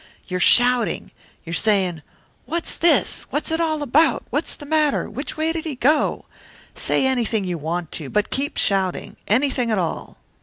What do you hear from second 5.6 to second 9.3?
he go?' Say anything you want to, but keep shouting